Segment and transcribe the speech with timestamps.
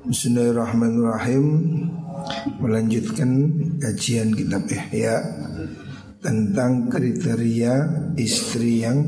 [0.00, 1.44] Bismillahirrahmanirrahim.
[2.56, 5.20] Melanjutkan kajian kitab Ihya
[6.24, 7.84] Tentang kriteria
[8.16, 9.04] istri yang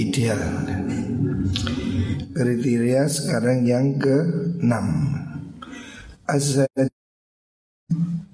[0.00, 0.40] ideal.
[2.32, 4.72] Kriteria sekarang yang ke-6
[6.24, 6.88] Azad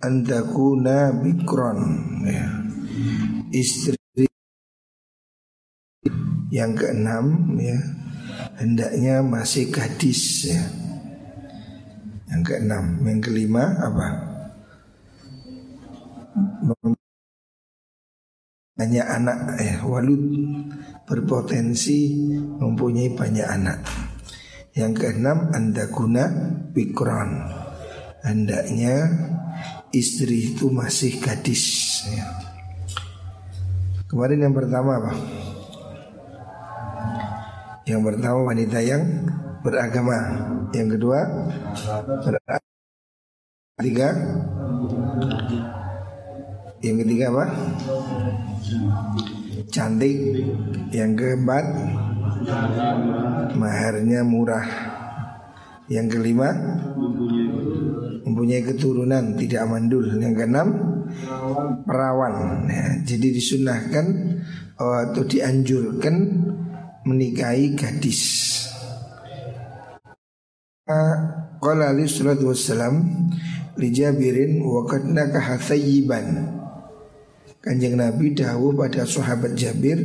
[0.07, 1.83] Andakuna bikron
[2.31, 2.47] ya.
[3.51, 4.31] Istri
[6.55, 7.79] yang keenam ya
[8.55, 10.86] hendaknya masih gadis ya
[12.37, 14.07] yang keenam, yang kelima apa?
[18.77, 20.21] Banyak anak eh walud
[21.09, 22.13] berpotensi
[22.61, 23.81] mempunyai banyak anak.
[24.77, 26.29] Yang keenam anda guna
[26.77, 27.41] pikron.
[28.21, 29.09] Hendaknya
[29.97, 31.65] istri itu masih gadis.
[32.13, 32.37] Ya.
[34.13, 35.13] Kemarin yang pertama apa?
[37.89, 39.25] Yang pertama wanita yang
[39.65, 40.19] beragama.
[40.75, 41.21] Yang kedua
[42.25, 42.67] beragama.
[43.77, 44.09] Tiga
[46.81, 47.45] Yang ketiga apa?
[49.69, 50.17] Cantik
[50.97, 51.65] Yang keempat
[53.53, 54.65] Maharnya murah
[55.93, 56.57] Yang kelima
[58.25, 60.69] Mempunyai keturunan Tidak mandul Yang keenam
[61.85, 64.07] Perawan ya, Jadi disunahkan
[64.81, 66.17] Atau dianjurkan
[67.05, 68.57] Menikahi gadis
[70.87, 73.03] Qala alaihi salatu wassalam
[73.75, 76.47] li Jabirin wa qad nakaha thayyiban.
[77.59, 79.99] Kanjeng Nabi dawuh pada sahabat Jabir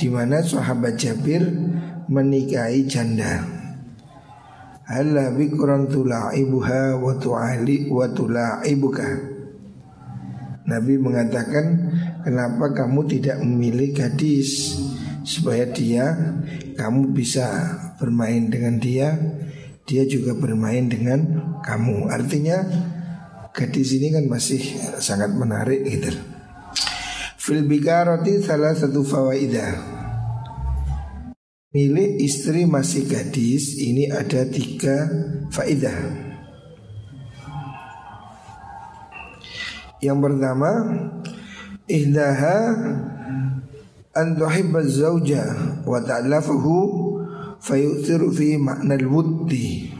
[0.00, 1.44] di mana sahabat Jabir
[2.08, 3.44] menikahi janda.
[4.88, 9.08] Halla bikran tula'ibuha wa tu'ali wa tula'ibuka.
[10.64, 11.92] Nabi mengatakan
[12.24, 14.80] kenapa kamu tidak memilih gadis
[15.28, 16.16] supaya dia
[16.80, 17.44] kamu bisa
[18.00, 19.12] bermain dengan dia
[19.90, 21.18] dia juga bermain dengan
[21.66, 22.06] kamu.
[22.06, 22.62] Artinya
[23.50, 24.62] gadis ini kan masih
[25.02, 26.14] sangat menarik gitu.
[27.34, 29.98] Fil bikaroti salah satu fawaidah.
[31.74, 35.10] Milik istri masih gadis ini ada tiga
[35.50, 36.30] faidah.
[39.98, 40.70] Yang pertama,
[41.90, 42.58] ihdaha
[44.14, 45.44] an tuhibba zauja
[45.86, 47.09] wa ta'lafuhu
[47.60, 49.92] fayu'thiru fi makna wuddi.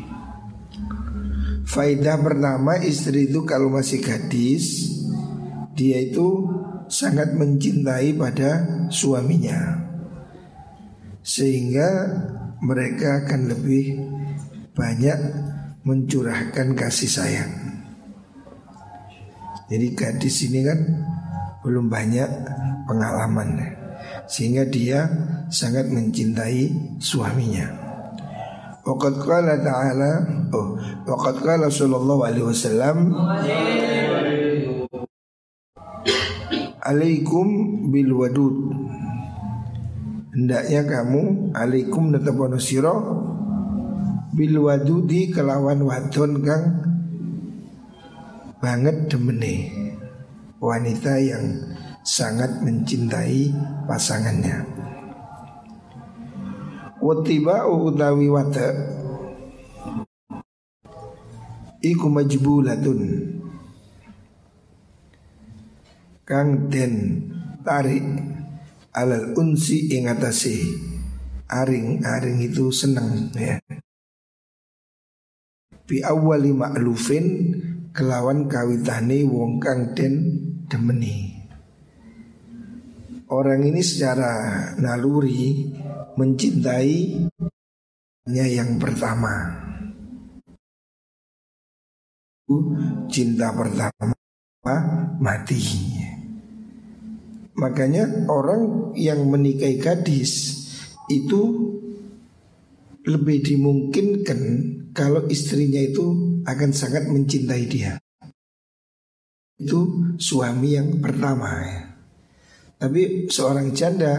[1.70, 4.90] Faidah pertama istri itu kalau masih gadis
[5.78, 6.50] Dia itu
[6.90, 9.80] sangat mencintai pada suaminya.
[11.24, 11.88] Sehingga
[12.60, 13.96] mereka akan lebih
[14.76, 15.16] banyak
[15.86, 17.52] mencurahkan kasih sayang.
[19.70, 20.80] Jadi gadis ini kan
[21.64, 22.28] belum banyak
[22.84, 23.78] pengalaman.
[24.26, 25.06] Sehingga dia
[25.50, 27.90] sangat mencintai suaminya.
[28.80, 30.12] Waqad qala ta'ala
[30.56, 30.72] oh
[31.04, 33.12] waqad qala sallallahu alaihi wasallam
[36.80, 37.46] Alaikum
[37.92, 38.56] bil wadud
[40.32, 42.96] Hendaknya kamu Alaikum netapono siro
[44.32, 46.64] Bil wadudi kelawan wadon kang
[48.64, 49.54] Banget demene
[50.56, 51.44] Wanita yang
[52.00, 53.52] sangat mencintai
[53.84, 54.79] pasangannya.
[57.00, 58.68] Watiba utawi wata.
[61.80, 63.00] Iku majbulatun.
[66.28, 66.94] Kang den
[67.64, 68.04] tarik
[68.92, 70.60] alal unsi ing atase.
[71.50, 73.58] Aring aring itu seneng ya.
[75.88, 77.26] Bi awali ma'lufin
[77.90, 80.14] kelawan kawitane wong kang den
[80.70, 81.40] demeni.
[83.30, 84.30] Orang ini secara
[84.78, 85.70] naluri
[86.20, 87.16] mencintai
[88.28, 89.56] yang pertama.
[93.08, 94.12] Cinta pertama
[95.16, 95.62] mati.
[97.56, 100.60] Makanya orang yang menikahi gadis
[101.08, 101.72] itu
[103.08, 104.40] lebih dimungkinkan
[104.92, 107.96] kalau istrinya itu akan sangat mencintai dia.
[109.56, 111.80] Itu suami yang pertama ya.
[112.80, 114.16] Tapi seorang janda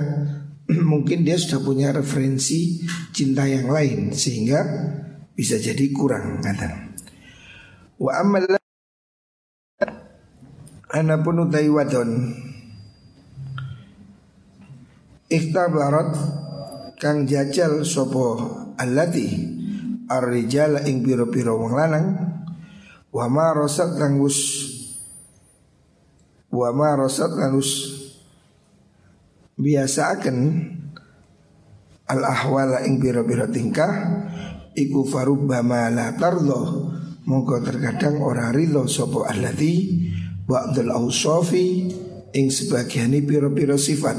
[0.92, 2.80] mungkin dia sudah punya referensi
[3.12, 4.60] cinta yang lain sehingga
[5.36, 6.96] bisa jadi kurang kadang.
[8.02, 8.46] Wa amal
[10.92, 12.36] anapun utai wadon
[15.32, 16.12] ikhtabarat
[17.00, 18.36] kang jajal sopo
[18.76, 19.32] allati
[20.12, 22.08] ar-rijala ing piro-piro wong lanang
[23.16, 24.20] wa ma rosat kang
[26.52, 27.56] wa ma rosat kang
[29.62, 30.38] akan
[32.12, 33.94] al ahwala ing biro-biro tingkah
[34.76, 36.92] iku farubbama la tardo
[37.22, 40.10] Monggo terkadang ora ridho sopo alladhi
[40.42, 41.86] Ba'dul awsofi
[42.32, 44.16] Ing sebagiani piro-piro sifat.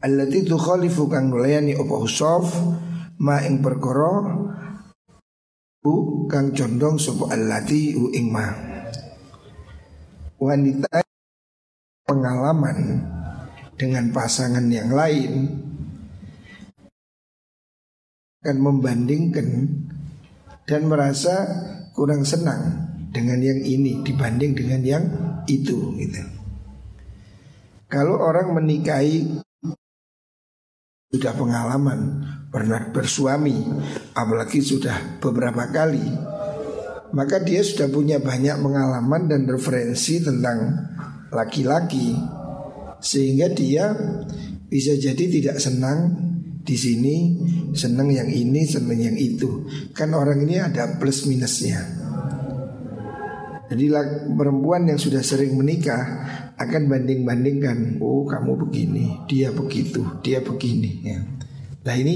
[0.00, 2.48] Alladhi tukhalifu kang nulayani opo usof
[3.22, 4.14] Ma ing perkoro
[5.86, 8.46] U kang condong sopo alladhi u ing ma.
[10.42, 10.98] Wanita
[12.02, 12.78] pengalaman
[13.78, 15.46] dengan pasangan yang lain
[18.42, 19.48] akan membandingkan
[20.66, 21.46] dan merasa
[21.94, 25.04] kurang senang dengan yang ini dibanding dengan yang
[25.46, 26.22] itu gitu.
[27.88, 29.40] Kalau orang menikahi
[31.08, 32.20] sudah pengalaman
[32.52, 33.64] pernah bersuami
[34.12, 36.04] apalagi sudah beberapa kali
[37.16, 40.84] maka dia sudah punya banyak pengalaman dan referensi tentang
[41.32, 42.12] laki-laki
[42.98, 43.94] sehingga dia
[44.68, 46.28] bisa jadi tidak senang
[46.68, 47.16] di sini
[47.72, 49.64] seneng yang ini, seneng yang itu.
[49.96, 51.80] Kan orang ini ada plus minusnya.
[53.68, 53.84] Jadi
[54.32, 56.00] perempuan yang sudah sering menikah
[56.56, 61.04] akan banding-bandingkan, oh kamu begini, dia begitu, dia begini.
[61.04, 61.20] Ya.
[61.84, 62.14] Nah ini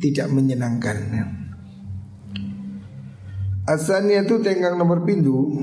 [0.00, 0.96] tidak menyenangkan.
[1.12, 1.24] Ya.
[3.64, 5.56] Asalnya itu tenggang nomor pintu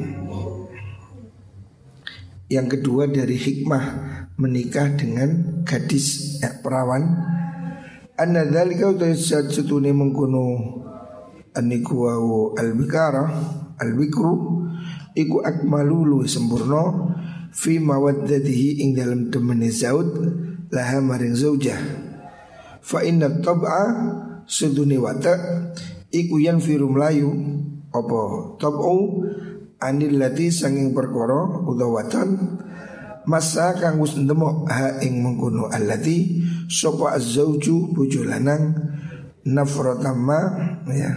[2.50, 3.86] Yang kedua dari hikmah
[4.42, 7.06] menikah dengan gadis eh, perawan.
[8.18, 10.82] Anna dzalika utasat sutune mengkono
[11.54, 13.30] aniku wau al-bikara
[13.78, 14.66] al-bikru
[15.14, 17.14] iku akmalulu sempurna
[17.54, 20.10] fi mawaddatihi ing dalam temene zaud
[20.74, 21.78] laha maring zaujah.
[22.82, 23.82] Fa inna tab'a
[24.50, 25.38] sudune wata
[26.10, 27.30] iku yang firum layu
[27.94, 28.20] apa
[28.58, 29.22] tab'u
[29.82, 32.06] anil lati sanging perkara utawa
[33.26, 35.70] masa kang wis ndemok ha ing mengkono.
[35.70, 36.42] Allati
[36.72, 38.72] Sopo azzauju bojo lanang
[40.88, 41.12] ya.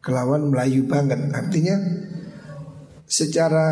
[0.00, 1.32] Kelawan melayu banget.
[1.32, 1.76] Artinya
[3.08, 3.66] secara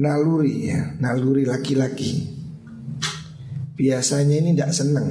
[0.00, 0.96] naluri ya.
[1.00, 2.32] Naluri laki-laki.
[3.74, 5.08] Biasanya ini tidak senang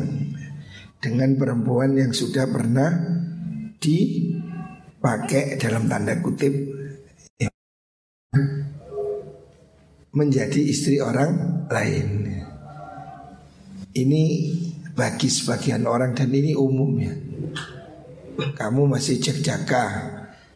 [1.04, 2.90] dengan perempuan yang sudah pernah
[3.78, 6.73] dipakai dalam tanda kutip
[10.14, 12.08] menjadi istri orang lain.
[13.94, 14.24] Ini
[14.94, 17.14] bagi sebagian orang dan ini umumnya.
[18.34, 19.86] Kamu masih cek jaka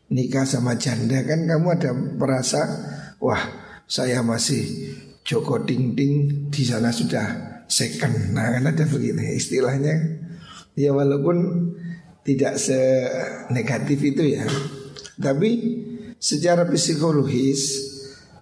[0.08, 2.64] nikah sama janda kan kamu ada merasa
[3.20, 3.44] wah
[3.86, 4.96] saya masih
[5.28, 8.32] Joko Ding Ding di sana sudah second.
[8.32, 10.24] Nah kan ada begini istilahnya.
[10.78, 11.38] Ya walaupun
[12.24, 14.46] tidak senegatif itu ya.
[15.18, 15.50] Tapi
[16.22, 17.87] secara psikologis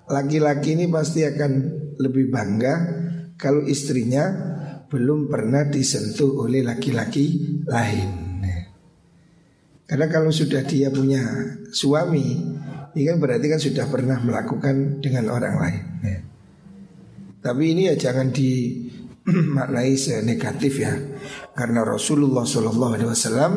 [0.10, 1.52] laki-laki ini pasti akan
[1.98, 2.74] lebih bangga
[3.36, 4.54] kalau istrinya
[4.86, 8.10] belum pernah disentuh oleh laki-laki lain.
[9.86, 11.22] Karena kalau sudah dia punya
[11.70, 12.42] suami,
[12.98, 15.84] ini kan berarti kan sudah pernah melakukan dengan orang lain.
[17.38, 20.90] Tapi ini ya jangan dimaknai senegatif ya,
[21.54, 23.54] karena Rasulullah SAW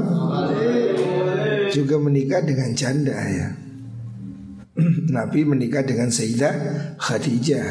[1.73, 3.49] juga menikah dengan janda ya.
[5.17, 6.55] Nabi menikah dengan Sayyidah
[6.99, 7.67] Khadijah.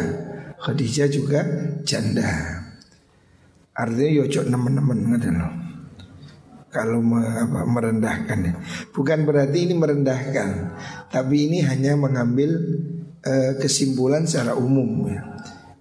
[0.58, 1.40] Khadijah juga
[1.88, 2.28] janda.
[3.78, 5.54] Artinya yocok ya loh.
[6.68, 8.54] Kalau me, apa, merendahkan ya.
[8.92, 10.50] Bukan berarti ini merendahkan,
[11.08, 12.60] tapi ini hanya mengambil
[13.24, 15.24] uh, kesimpulan secara umum ya.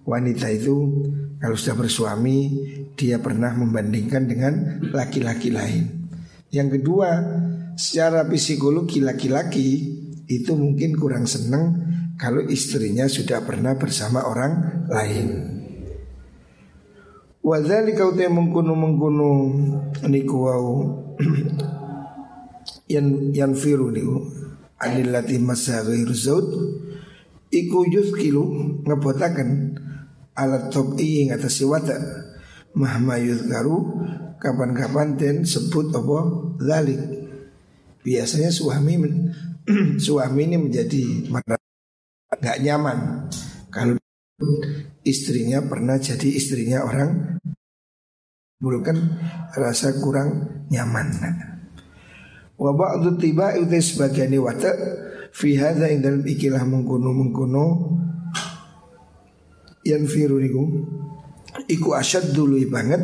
[0.07, 1.03] Wanita itu
[1.43, 2.37] kalau sudah bersuami
[2.95, 4.53] dia pernah membandingkan dengan
[4.95, 6.07] laki-laki lain.
[6.49, 7.09] Yang kedua,
[7.75, 9.69] secara psikologi laki-laki
[10.27, 11.87] itu mungkin kurang senang
[12.19, 15.27] kalau istrinya sudah pernah bersama orang lain.
[17.39, 19.31] Wadzalika utai mengkunu mengkunu
[20.11, 20.71] niku wau
[22.93, 24.27] yan yan firu niku.
[24.77, 26.47] Anillati masa ghairu zaud
[27.49, 28.43] iku yuskilu
[28.85, 29.73] ngebotaken
[30.37, 31.97] alat topi ing atas wata
[32.77, 34.05] mahma yuzkaru
[34.37, 36.19] kapan-kapan dan sebut apa
[36.61, 37.01] zalik
[38.05, 39.01] biasanya suami
[40.05, 43.27] suami ini menjadi nggak nyaman.
[43.67, 43.99] Kalau
[45.03, 47.39] istrinya pernah jadi istrinya orang
[48.57, 48.97] menimbulkan
[49.53, 51.13] rasa kurang nyaman.
[52.57, 54.73] Wa ba'du tiba itu sebagian wata
[55.29, 57.65] fi hadza ing dalam ikilah mengkuno mengkuno
[59.85, 60.63] yang firu niku
[61.69, 62.99] iku asyad dulu banget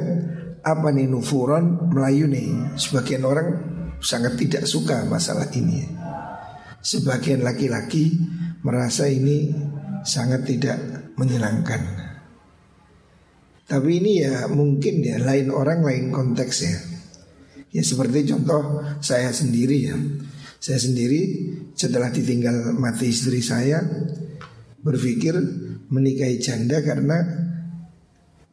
[0.66, 3.62] apa nih nufuron Melayu nih sebagian orang
[4.02, 6.03] sangat tidak suka masalah ini
[6.84, 8.20] sebagian laki-laki
[8.62, 9.56] merasa ini
[10.04, 10.78] sangat tidak
[11.16, 12.04] menyenangkan
[13.64, 16.78] tapi ini ya mungkin ya lain orang lain konteksnya.
[17.74, 19.98] Ya seperti contoh saya sendiri ya.
[20.62, 21.22] Saya sendiri
[21.74, 23.82] setelah ditinggal mati istri saya
[24.84, 25.36] berpikir
[25.90, 27.18] menikahi janda karena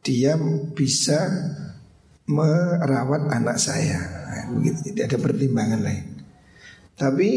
[0.01, 0.35] dia
[0.73, 1.21] bisa
[2.25, 4.01] merawat anak saya.
[4.01, 6.05] Nah, begitu, tidak ada pertimbangan lain.
[6.97, 7.29] Tapi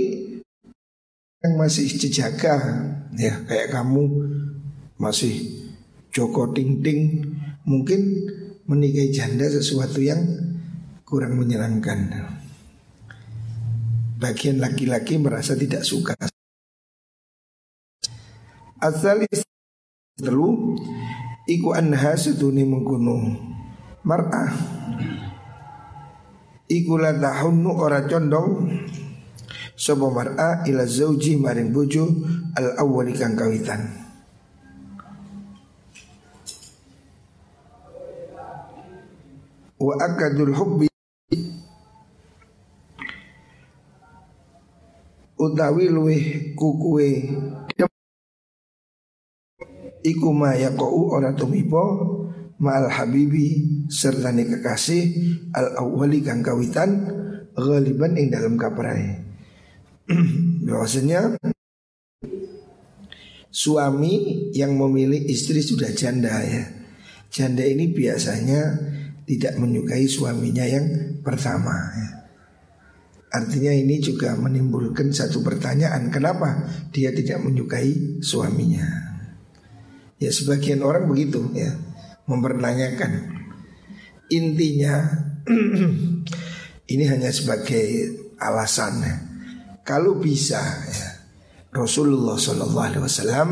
[1.45, 2.57] yang masih jejaga
[3.13, 4.09] ya kayak kamu
[4.97, 5.61] masih
[6.09, 7.21] Joko Ting Ting
[7.69, 8.01] mungkin
[8.65, 10.25] menikahi janda sesuatu yang
[11.05, 12.33] kurang menyenangkan.
[14.17, 16.17] Bagian laki-laki merasa tidak suka.
[18.81, 19.29] Asal
[20.17, 20.81] telu
[21.45, 23.37] iku anha seduni mengkuno
[24.01, 24.53] mar'ah
[26.71, 28.71] iku la tahunnu ora condong
[29.75, 32.07] sapa mar'ah ila zauji maring bojo
[32.55, 34.07] al awwali kang kawitan.
[39.85, 40.89] Wa akadul hubbi
[45.45, 47.09] utawi luweh kukuwe
[50.05, 51.85] iku ma yaqau ora tumipo
[52.61, 53.61] ma'al habibi
[53.93, 55.05] serta kekasih
[55.53, 57.09] al awwali kang kawitan
[57.53, 59.24] ghaliban ing dalam kaprai
[60.67, 61.41] bahwasanya
[63.55, 66.65] suami yang memilih istri sudah janda ya
[67.35, 68.61] janda ini biasanya
[69.25, 70.87] tidak menyukai suaminya yang
[71.25, 72.15] pertama ya.
[73.35, 78.87] Artinya ini juga menimbulkan satu pertanyaan Kenapa dia tidak menyukai suaminya
[80.23, 81.75] Ya sebagian orang begitu ya
[82.31, 83.35] Mempertanyakan
[84.31, 85.03] Intinya
[86.95, 89.15] Ini hanya sebagai alasan ya.
[89.85, 91.09] Kalau bisa ya,
[91.77, 93.49] Rasulullah SAW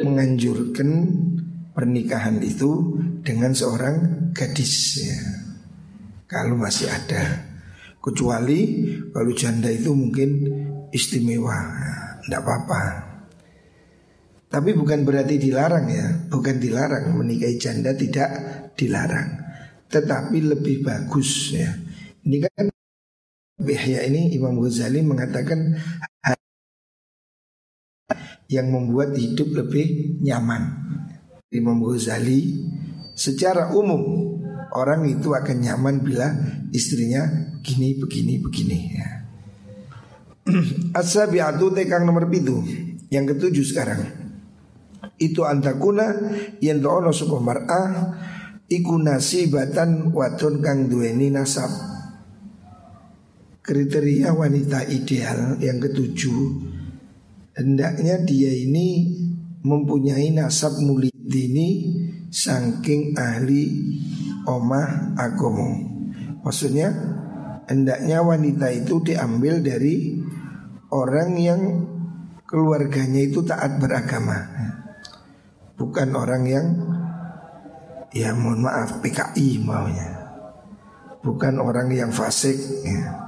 [0.00, 0.90] Menganjurkan
[1.76, 5.20] pernikahan itu Dengan seorang gadis ya.
[6.24, 7.44] Kalau masih ada
[8.00, 10.48] Kecuali kalau janda itu mungkin
[10.88, 11.56] istimewa
[12.24, 13.08] Tidak apa-apa.
[14.48, 16.08] Tapi bukan berarti dilarang ya.
[16.32, 18.30] Bukan dilarang menikahi janda tidak
[18.80, 19.44] dilarang.
[19.92, 21.68] Tetapi lebih bagus ya.
[22.24, 22.72] Ini kan
[23.58, 25.74] Bihya ini Imam Ghazali mengatakan
[28.48, 30.78] Yang membuat hidup lebih nyaman.
[31.50, 32.54] Imam Ghazali
[33.18, 34.30] Secara umum
[34.78, 36.30] Orang itu akan nyaman bila
[36.70, 37.24] istrinya
[37.58, 39.08] begini, begini, begini ya.
[41.02, 42.62] As-sabi'atu tekang nomor pitu
[43.10, 44.00] Yang ketujuh sekarang.
[45.18, 46.14] Itu antakuna
[46.62, 47.90] Yang do'ono sebuah mar'ah
[48.70, 51.97] Iku nasibatan wadon kang duweni nasab
[53.68, 56.40] Kriteria wanita ideal yang ketujuh
[57.58, 59.10] Hendaknya dia ini
[59.66, 61.90] mempunyai nasab mulidini
[62.28, 63.66] Sangking ahli
[64.48, 65.80] omah agomo.
[66.44, 66.92] Maksudnya
[67.66, 70.16] hendaknya wanita itu diambil dari
[70.92, 71.60] orang yang
[72.44, 74.44] keluarganya itu taat beragama.
[75.74, 76.66] Bukan orang yang
[78.12, 80.08] ya mohon maaf PKI maunya.
[81.24, 83.27] Bukan orang yang fasik ya.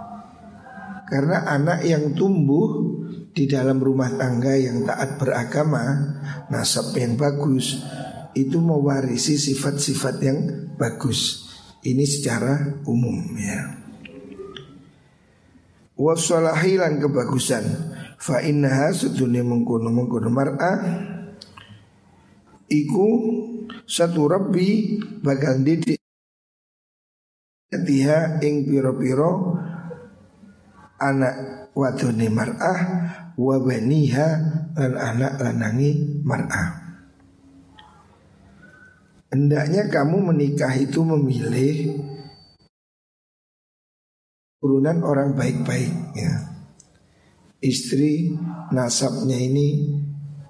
[1.11, 2.87] Karena anak yang tumbuh
[3.35, 5.83] di dalam rumah tangga yang taat beragama
[6.51, 7.83] Nasab yang bagus
[8.35, 10.39] itu mewarisi sifat-sifat yang
[10.79, 11.51] bagus.
[11.83, 13.81] Ini secara umum ya.
[15.99, 17.65] Wasalahilan kebagusan
[18.17, 20.79] fa innaha sedunia mengkono mengkono mar'ah
[22.71, 23.09] iku
[23.85, 26.01] satu rabbi bakal didik
[27.71, 29.55] Tiha ing piro-piro
[31.01, 31.35] anak
[31.73, 32.81] wadone mar'ah
[33.41, 34.29] wabaniha
[34.77, 36.81] lan anak lanangi mar'ah
[39.31, 42.03] Hendaknya kamu menikah itu memilih
[44.59, 46.35] turunan orang baik-baik ya.
[47.63, 48.35] Istri
[48.75, 49.87] nasabnya ini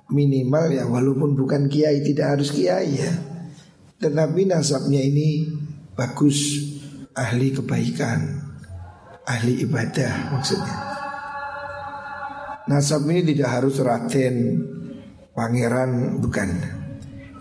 [0.09, 3.13] minimal ya walaupun bukan kiai tidak harus kiai ya.
[4.01, 5.45] Tetapi nasabnya ini
[5.93, 6.65] bagus
[7.13, 8.40] ahli kebaikan,
[9.31, 10.77] ahli ibadah maksudnya.
[12.67, 14.63] Nasab ini tidak harus raten,
[15.35, 16.51] pangeran bukan.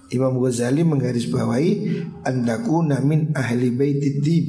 [0.09, 1.69] Imam Ghazali menggarisbawahi
[2.25, 4.47] andaku namin ahli baitid din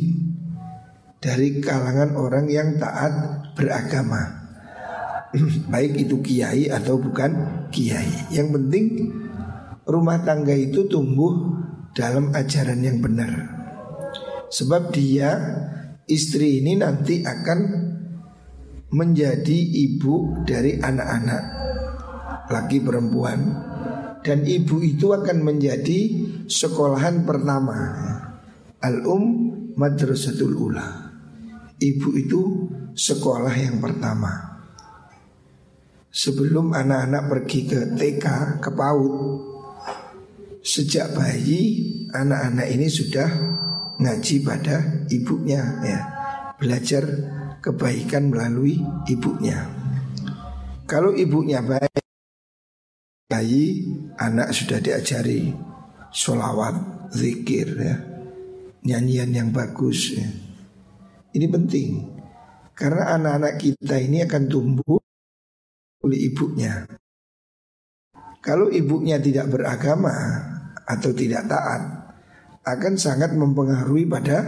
[1.21, 4.41] dari kalangan orang yang taat beragama.
[5.73, 8.33] Baik itu kiai atau bukan kiai.
[8.33, 8.85] Yang penting
[9.85, 11.61] rumah tangga itu tumbuh
[11.93, 13.53] dalam ajaran yang benar.
[14.49, 15.37] Sebab dia
[16.11, 17.61] istri ini nanti akan
[18.91, 21.43] menjadi ibu dari anak-anak
[22.51, 23.41] laki perempuan
[24.27, 26.01] dan ibu itu akan menjadi
[26.51, 27.79] sekolahan pertama
[28.83, 29.25] al um
[29.79, 31.11] madrasatul ula
[31.81, 32.43] ibu itu
[32.95, 34.61] sekolah yang pertama.
[36.11, 38.27] Sebelum anak-anak pergi ke TK,
[38.59, 39.15] ke PAUD,
[40.61, 43.31] sejak bayi anak-anak ini sudah
[44.01, 46.01] ngaji pada ibunya ya.
[46.57, 47.05] Belajar
[47.61, 49.69] kebaikan melalui ibunya.
[50.89, 52.03] Kalau ibunya baik,
[53.31, 53.87] bayi
[54.19, 55.55] anak sudah diajari
[56.11, 57.97] sholawat, zikir ya,
[58.85, 60.27] nyanyian yang bagus ya.
[61.31, 61.89] Ini penting
[62.75, 64.99] karena anak-anak kita ini akan tumbuh
[66.03, 66.89] oleh ibunya.
[68.41, 70.17] Kalau ibunya tidak beragama
[70.89, 72.00] atau tidak taat,
[72.65, 74.45] akan sangat mempengaruhi pada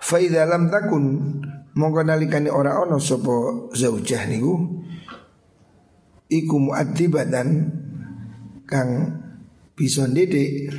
[0.00, 1.04] Faida lam takun
[1.76, 4.56] mongko nalikane ora ono sapa zaujah niku
[6.32, 7.48] iku muadzibatan
[8.64, 8.90] kang
[9.76, 10.72] bisa didik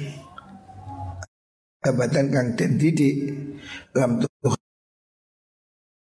[1.86, 3.16] abatan kang den didik
[3.94, 4.58] lam tuh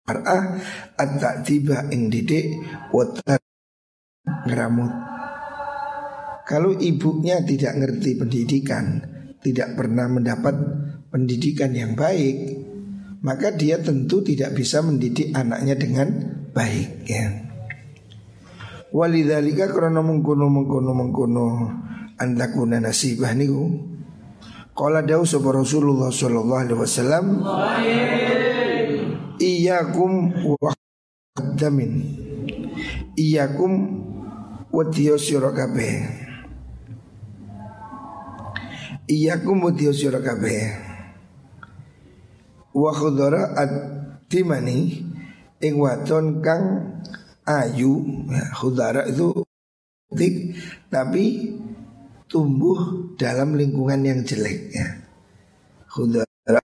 [0.06, 0.62] mar'ah
[0.96, 2.62] at tiba ing didik
[2.94, 3.42] wata
[4.46, 5.17] ngeramut
[6.48, 9.04] kalau ibunya tidak ngerti pendidikan
[9.44, 10.56] tidak pernah mendapat
[11.12, 12.64] pendidikan yang baik
[13.28, 16.08] maka dia tentu tidak bisa mendidik anaknya dengan
[16.54, 17.26] baik ya.
[18.94, 21.48] Walidhalika krono mengkono mengkono mengkono.
[22.18, 23.68] Antakuna nasibah niku.
[24.78, 27.26] Qala dawu sapa Rasulullah sallallahu alaihi wasallam
[29.42, 30.14] Iyakum
[30.54, 30.70] wa
[31.34, 31.92] qaddamin
[33.18, 33.74] Iyakum
[34.70, 36.27] wadiyo sira kabeh
[39.08, 40.76] Iyakum wadiyo sira kabeh
[42.76, 45.02] Wa khudara ad-dimani
[45.64, 45.74] ing
[46.44, 46.64] kang
[47.48, 47.94] ayu
[48.28, 49.28] ya, itu
[50.12, 50.36] dik
[50.92, 51.56] tapi
[52.28, 54.88] tumbuh dalam lingkungan yang jelek ya.
[55.88, 56.62] Khudara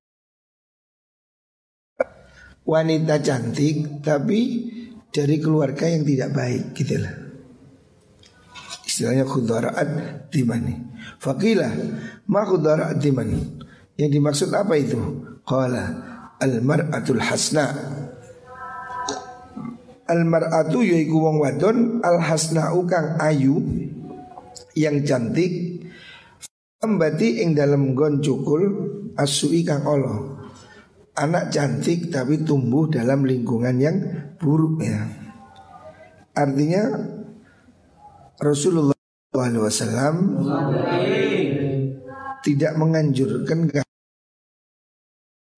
[2.67, 4.69] wanita cantik tapi
[5.09, 7.22] dari keluarga yang tidak baik gitu lah.
[8.93, 9.89] Istilahnya khudara'at
[10.29, 10.77] dimani.
[11.17, 11.73] Fakilah
[12.29, 13.41] ma khudara'at dimani.
[13.97, 15.01] Yang dimaksud apa itu?
[15.41, 15.81] Qala
[16.37, 17.73] al-mar'atul hasna
[20.05, 23.57] Al-mar'atu yaiku wong wadon al-hasna'u kang ayu
[24.77, 25.81] yang cantik
[26.83, 28.61] Mbati ing dalam gon cukul
[29.17, 30.37] asui kang Allah
[31.17, 33.97] Anak cantik tapi tumbuh dalam lingkungan yang
[34.37, 35.01] buruk ya
[36.35, 36.83] Artinya
[38.43, 38.99] Rasulullah
[39.31, 40.19] SAW
[42.43, 43.71] tidak menganjurkan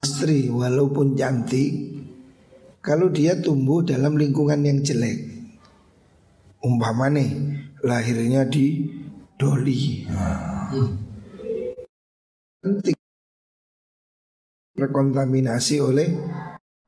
[0.06, 1.98] istri walaupun cantik
[2.86, 5.34] kalau dia tumbuh dalam lingkungan yang jelek.
[6.62, 8.86] Umpama nih lahirnya di
[9.34, 10.06] doli.
[12.62, 12.98] Penting
[14.78, 16.10] terkontaminasi oleh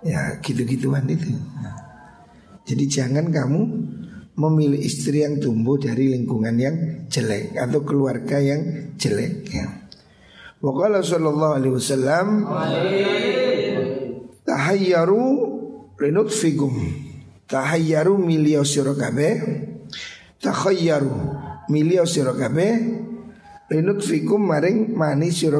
[0.05, 1.33] ya gitu-gituan itu.
[2.67, 3.61] Jadi jangan kamu
[4.37, 6.75] memilih istri yang tumbuh dari lingkungan yang
[7.09, 9.65] jelek atau keluarga yang jelek ya.
[10.61, 12.27] Waqala sallallahu alaihi wasallam
[14.45, 15.25] tahayyaru
[15.97, 16.73] linutfikum.
[17.47, 19.33] Tahayyaru milio sira kabeh.
[20.37, 21.13] Takhayyaru
[21.73, 22.37] milio sira
[23.67, 25.59] linutfikum maring mani sira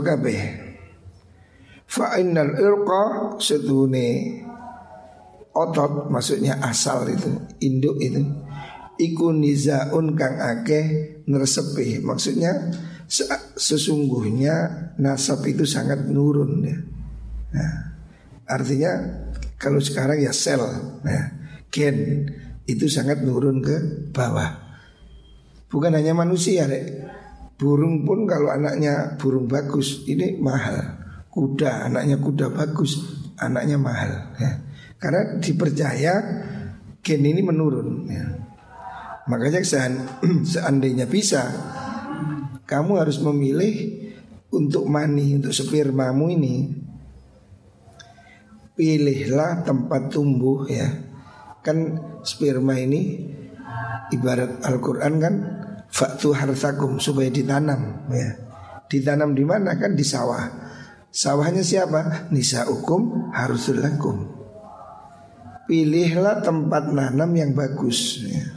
[1.88, 4.44] fa innal irqa sedune
[5.56, 7.32] otot maksudnya asal itu
[7.64, 8.22] induk itu
[8.98, 12.74] iku nizaun kang akeh nersepi maksudnya
[13.56, 14.56] sesungguhnya
[15.00, 16.78] nasab itu sangat nurun ya.
[17.56, 17.74] Nah,
[18.44, 18.92] artinya
[19.56, 20.60] kalau sekarang ya sel,
[21.02, 21.24] nah,
[21.72, 22.28] gen
[22.68, 23.76] itu sangat nurun ke
[24.12, 24.68] bawah.
[25.72, 26.68] Bukan hanya manusia,
[27.56, 31.00] burung pun kalau anaknya burung bagus ini mahal.
[31.32, 32.98] Kuda, anaknya kuda bagus,
[33.40, 34.36] anaknya mahal.
[34.40, 34.52] Ya.
[34.98, 36.14] Karena dipercaya
[37.04, 37.90] gen ini menurun.
[38.10, 38.26] Ya.
[39.28, 39.60] Makanya
[40.56, 41.52] seandainya bisa,
[42.68, 44.08] kamu harus memilih
[44.52, 46.56] untuk mani, untuk spermamu ini
[48.78, 50.88] pilihlah tempat tumbuh ya.
[51.66, 53.28] Kan sperma ini
[54.16, 55.36] ibarat Al-Qur'an kan
[55.92, 58.30] faktu harsakum supaya ditanam ya.
[58.88, 60.48] Ditanam di mana kan di sawah.
[61.12, 62.32] Sawahnya siapa?
[62.32, 64.32] Nisa hukum harus lakum.
[65.68, 68.57] Pilihlah tempat nanam yang bagus ya.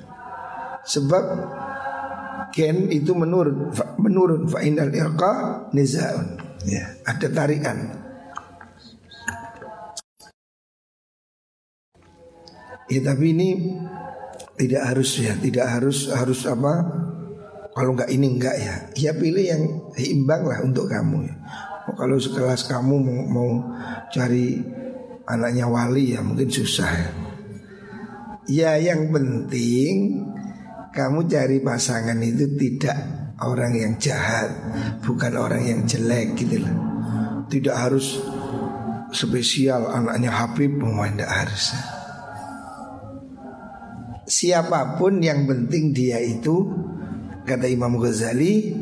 [0.85, 1.25] Sebab
[2.53, 3.73] gen itu menurun.
[4.01, 4.49] Menurun.
[4.51, 6.39] Fa inal irqa nizaun.
[6.67, 6.97] Ya.
[7.09, 8.01] Ada tarikan.
[12.91, 13.49] Ya tapi ini
[14.59, 16.75] tidak harus ya, tidak harus harus apa?
[17.71, 19.63] Kalau nggak ini nggak ya, ya pilih yang
[19.95, 21.35] imbang lah untuk kamu ya.
[21.87, 23.51] oh, kalau sekelas kamu mau, mau
[24.11, 24.59] cari
[25.23, 27.11] anaknya wali ya mungkin susah ya.
[28.51, 30.27] Ya yang penting
[30.91, 32.99] kamu cari pasangan itu tidak
[33.41, 34.51] orang yang jahat,
[35.07, 36.75] bukan orang yang jelek gitu loh.
[37.47, 38.19] Tidak harus
[39.11, 41.75] spesial anaknya Habib, mau tidak harus.
[44.31, 46.71] Siapa pun yang penting dia itu
[47.43, 48.79] kata Imam Ghazali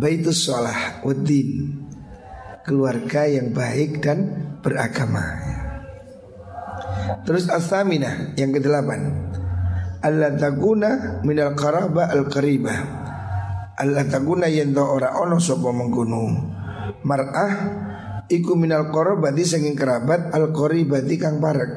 [0.00, 1.84] baitus sholah uddin
[2.64, 4.32] keluarga yang baik dan
[4.64, 5.36] beragama.
[7.28, 9.12] Terus asamina yang kedelapan.
[10.04, 12.80] Allah taguna minal karaba al karibah.
[13.80, 16.22] Allah taguna yendo ora ono sopo mengkuno
[17.02, 17.52] mar'ah
[18.28, 18.92] iku minal
[19.32, 21.72] di senging kerabat al qaribati kang parek.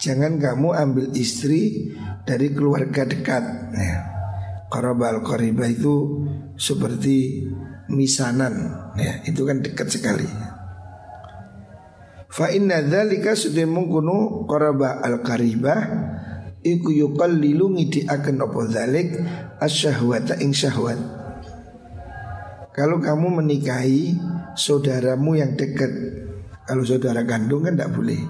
[0.00, 1.92] Jangan kamu ambil istri
[2.26, 3.44] dari keluarga dekat.
[3.76, 3.96] Ya.
[4.70, 7.46] Qaraba al qaribah itu seperti
[7.90, 8.54] misanan
[8.94, 10.30] ya, itu kan dekat sekali.
[12.30, 15.80] Fa inna dzalika sudah mengkuno qaraba al karibah
[16.60, 17.72] iku yuqallilu
[18.08, 19.08] akan apa dzalik
[19.60, 20.98] asyahwata ing syahwat.
[22.70, 24.16] Kalau kamu menikahi
[24.54, 25.90] saudaramu yang dekat,
[26.64, 28.20] kalau saudara kandung kan tidak boleh.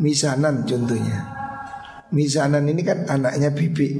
[0.00, 1.18] Misanan contohnya.
[2.14, 3.98] Misanan ini kan anaknya bibi.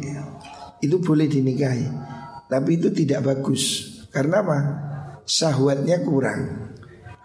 [0.78, 1.86] Itu boleh dinikahi.
[2.46, 3.92] Tapi itu tidak bagus.
[4.14, 4.58] Karena apa?
[5.26, 6.70] Syahwatnya kurang.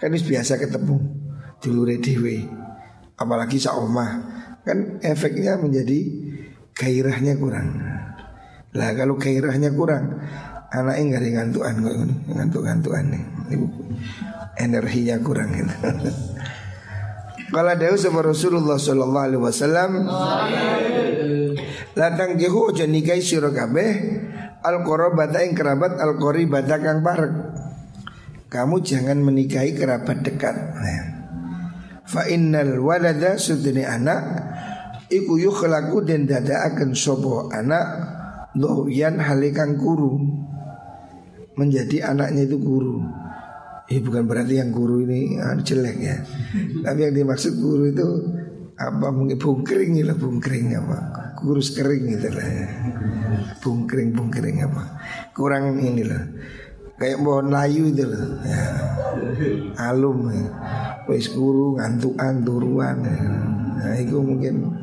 [0.01, 0.97] Kan biasa ketemu
[1.59, 2.47] dulure dewe
[3.19, 4.11] apalagi saomah
[4.63, 6.28] kan efeknya menjadi
[6.75, 7.79] gairahnya kurang
[8.75, 10.21] lah kalau gairahnya kurang
[10.69, 11.95] anaknya nggak ada ngantuan kok
[12.29, 13.23] ngantuk ngantuan nih
[14.61, 15.75] energinya kurang gitu
[17.55, 19.91] kalau ada sama Rasulullah Sallallahu Alaihi Wasallam
[21.99, 27.33] Latang jehu aja nikahi sira al korobata ing kerabat al koribata kang parek.
[28.47, 30.55] Kamu jangan menikahi kerabat dekat.
[30.55, 31.03] Nah.
[32.07, 34.21] Fa innal walada sudene anak
[35.09, 37.85] iku yukhlaqu den dadaaken sapa anak
[38.53, 40.21] dohyan halikan guru
[41.57, 43.03] menjadi anaknya itu guru.
[43.89, 46.17] Eh bukan berarti yang guru ini ah, jelek ya.
[46.85, 48.07] Tapi yang dimaksud guru itu
[48.79, 50.97] apa mungkin bungkring lah bungkring apa
[51.35, 52.67] kurus kering gitu lah ya.
[53.59, 55.03] bungkring bungkring apa
[55.35, 56.23] kurang ini lah
[56.95, 58.63] kayak pohon layu itu loh ya.
[59.83, 60.47] alum ya
[61.11, 64.78] wis guru ngantukan turuan nah itu mungkin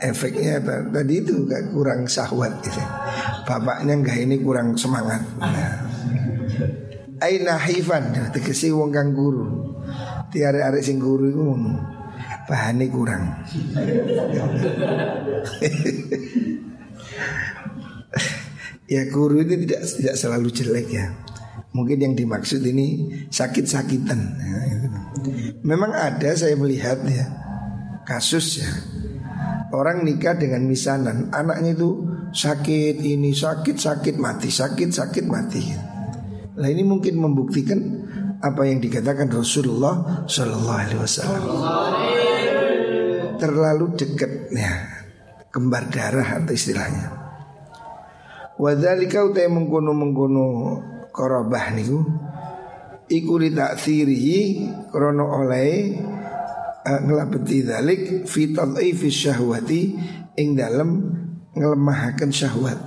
[0.00, 0.60] efeknya
[0.92, 2.82] tadi itu gak kurang sahwat gitu.
[3.46, 5.22] Bapaknya enggak ini kurang semangat.
[5.40, 5.86] Nah.
[7.16, 9.72] Aina hifan tegesi wong kang guru.
[10.28, 11.72] Tiare arek sing guru iku ngono.
[12.92, 13.22] Kurang.
[18.86, 21.10] Ya guru itu tidak tidak selalu jelek ya.
[21.74, 24.20] Mungkin yang dimaksud ini sakit-sakitan.
[24.38, 24.88] Ya, gitu.
[25.66, 27.26] Memang ada saya melihat ya
[28.06, 28.70] kasus ya
[29.74, 35.62] orang nikah dengan misanan, anaknya itu sakit ini sakit sakit mati sakit sakit mati.
[36.56, 37.80] Nah ini mungkin membuktikan
[38.40, 41.42] apa yang dikatakan Rasulullah Shallallahu Alaihi Wasallam.
[43.36, 44.72] Terlalu dekat ya
[45.52, 47.12] kembar darah atau istilahnya.
[48.56, 50.46] Wadhalika utai mengkono mengkono
[51.12, 52.00] korobah niku
[53.08, 54.40] iku li ta'thirihi
[54.88, 55.92] krono oleh
[56.86, 59.80] ngelapeti dalik fi tadhifi syahwati
[60.38, 60.90] ing dalem
[61.56, 62.78] ngelemahaken syahwat.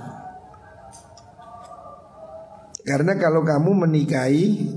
[2.80, 4.72] Karena kalau kamu menikahi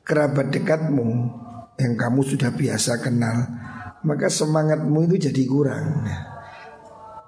[0.00, 1.08] kerabat dekatmu
[1.76, 3.36] yang kamu sudah biasa kenal
[4.04, 6.04] maka semangatmu itu jadi kurang.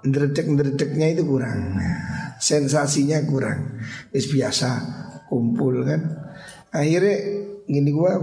[0.05, 1.81] Ndredek-ndredeknya itu kurang.
[2.37, 3.81] Sensasinya kurang.
[4.13, 4.69] Is biasa
[5.27, 6.01] kumpul kan?
[6.69, 7.17] Akhirnya
[7.65, 8.21] gini gua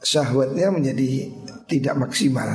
[0.00, 1.39] syahwatnya menjadi
[1.70, 2.50] tidak maksimal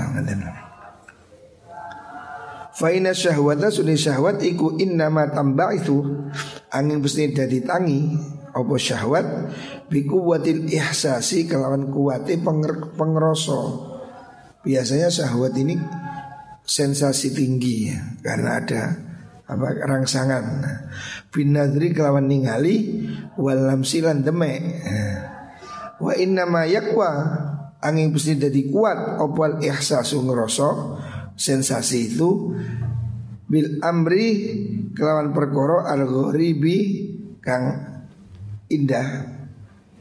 [2.76, 6.28] Faina syahwata sudah syahwat iku innama tambah itu
[6.76, 8.12] angin pasti dari tangi
[8.52, 9.26] apa syahwat?
[9.88, 13.92] Biku watil ihsasi kelawan kuati penger, pengeroso.
[14.60, 15.80] Biasanya syahwat ini
[16.68, 18.82] sensasi tinggi ya karena ada
[19.48, 20.44] apa rangsangan.
[21.32, 23.08] Binadri kelawan ningali
[23.40, 24.84] walam silan demek.
[25.96, 27.12] Wa inna ma yakwa
[27.86, 30.76] angin pasti jadi kuat opal ihsasu ngerosok
[31.38, 32.58] sensasi itu
[33.46, 34.28] bil amri
[34.98, 36.78] kelawan perkoro al ghoribi
[37.46, 37.66] kang
[38.74, 39.08] indah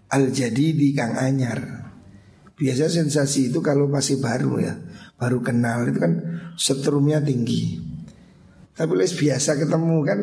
[0.08, 1.84] al jadidi kang anyar.
[2.54, 4.74] Biasa sensasi itu kalau masih baru ya
[5.20, 6.12] baru kenal itu kan
[6.56, 7.82] setrumnya tinggi.
[8.74, 10.20] Tapi les biasa ketemu kan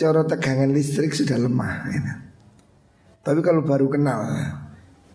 [0.00, 2.00] Coro tegangan listrik sudah lemah ya.
[3.20, 4.20] Tapi kalau baru kenal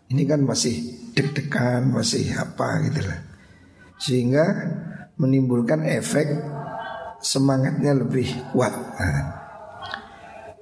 [0.05, 3.19] Ini kan masih deg-degan, masih apa gitu lah.
[3.95, 4.45] Sehingga
[5.15, 6.27] menimbulkan efek
[7.23, 8.75] semangatnya lebih kuat.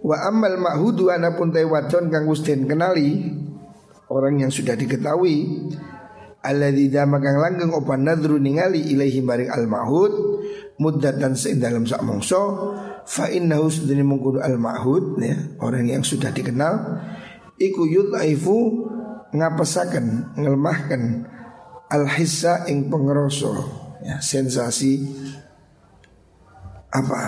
[0.03, 3.33] Wa amal ma'hudu anapun wadon kang Gusten kenali
[4.13, 5.67] orang yang sudah diketahui
[6.43, 10.11] alladzi damakang langgeng opan nadru ningali ilaihi maring al mahud
[10.75, 12.75] muddatan sein dalam sak mongso
[13.07, 16.99] fa innahu sudene mungkudu al mahud ya orang yang sudah dikenal
[17.55, 18.59] iku yudhaifu
[19.33, 21.01] ngapesaken ngelemahkan
[21.89, 23.51] al hissa ing pengeroso
[24.05, 25.03] ya sensasi
[26.93, 27.21] apa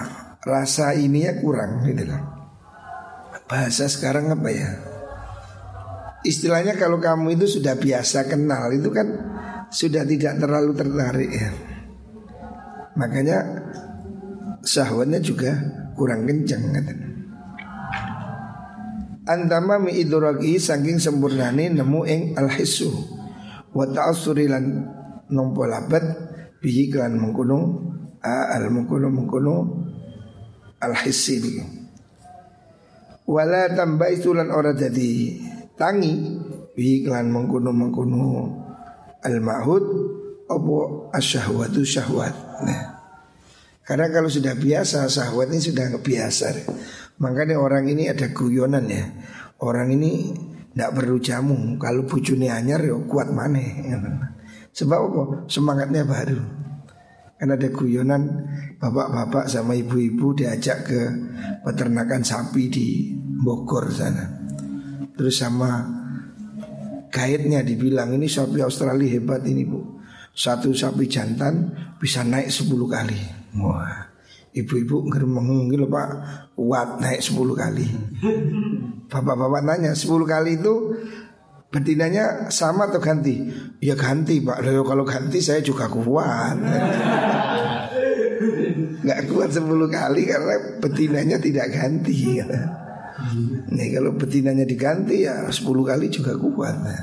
[0.46, 2.22] rasa ini ya kurang gitu loh
[3.50, 4.70] bahasa sekarang apa ya
[6.26, 9.06] Istilahnya kalau kamu itu sudah biasa kenal itu kan
[9.70, 11.54] sudah tidak terlalu tertarik ya.
[12.98, 13.38] Makanya
[14.66, 15.54] syahwatnya juga
[15.94, 16.86] kurang kencang kan.
[19.26, 22.94] Antama mi idraki saking sempurnane nemu ing al-hissu.
[23.74, 24.86] Wa ta'assuri lan
[25.34, 26.06] nompo labat
[26.62, 27.82] bihi kan mengkono
[28.22, 29.56] al mengkono mengkono
[30.82, 31.42] al-hissi
[33.26, 35.34] Wala tambah itulan ora jadi
[35.74, 36.14] tangi
[36.78, 38.26] bi iklan mengkuno mengkuno
[39.26, 39.84] al mahud
[40.46, 42.36] opo asyahwatu syahwat.
[42.62, 42.82] Nah
[43.82, 46.48] karena kalau sudah biasa syahwat ini sudah biasa
[47.20, 49.06] makanya orang ini ada guyonan ya.
[49.64, 50.36] Orang ini
[50.76, 51.80] tidak perlu jamu.
[51.80, 53.64] Kalau bujuni anyar ya kuat mana
[54.76, 55.24] sebab apa?
[55.48, 56.40] Semangatnya baru.
[57.40, 58.24] Kan ada guyonan
[58.80, 61.02] bapak-bapak sama ibu-ibu diajak ke
[61.64, 64.44] peternakan sapi di Bogor sana.
[65.16, 65.80] Terus sama
[67.08, 69.80] guide-nya dibilang ini sapi Australia hebat ini bu.
[70.36, 73.20] Satu sapi jantan bisa naik 10 kali.
[73.56, 74.05] Wah
[74.56, 76.10] Ibu-ibu ngeremeng gitu pak
[76.56, 77.88] Kuat naik 10 kali
[79.12, 80.96] Bapak-bapak nanya 10 kali itu
[81.70, 83.52] Betinanya sama atau ganti?
[83.84, 86.56] Ya ganti pak Lalu kalau ganti saya juga kuat
[89.06, 92.40] Gak kuat 10 kali karena betinanya tidak ganti
[93.72, 96.76] Nih kalau betinanya diganti ya 10 kali juga kuat.
[96.84, 97.02] Nah,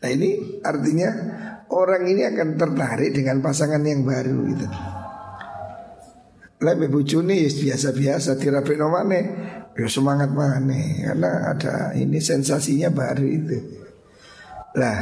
[0.00, 1.08] nah ini artinya
[1.72, 4.66] orang ini akan tertarik dengan pasangan yang baru gitu.
[6.56, 9.20] Lebih bujuni ya biasa-biasa tirapi nomane
[9.76, 10.72] ya semangat mana
[11.04, 13.58] karena ada ini sensasinya baru itu.
[14.80, 14.98] Lah